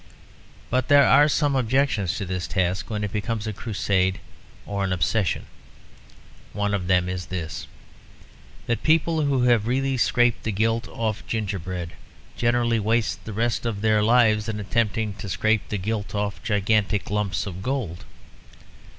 But 0.71 0.87
there 0.87 1.05
are 1.05 1.27
some 1.29 1.55
objections 1.55 2.17
to 2.17 2.25
this 2.25 2.47
task 2.47 2.89
when 2.89 3.03
it 3.03 3.13
becomes 3.13 3.45
a 3.45 3.53
crusade 3.53 4.19
or 4.65 4.83
an 4.83 4.91
obsession. 4.91 5.45
One 6.53 6.73
of 6.73 6.87
them 6.87 7.07
is 7.07 7.27
this: 7.27 7.67
that 8.65 8.81
people 8.81 9.21
who 9.25 9.43
have 9.43 9.67
really 9.67 9.97
scraped 9.97 10.41
the 10.41 10.51
gilt 10.51 10.87
off 10.87 11.23
gingerbread 11.27 11.93
generally 12.35 12.79
waste 12.79 13.25
the 13.25 13.33
rest 13.33 13.63
of 13.63 13.81
their 13.81 14.01
lives 14.01 14.49
in 14.49 14.59
attempting 14.59 15.13
to 15.17 15.29
scrape 15.29 15.69
the 15.69 15.77
gilt 15.77 16.15
off 16.15 16.41
gigantic 16.41 17.11
lumps 17.11 17.45
of 17.45 17.61
gold. 17.61 18.03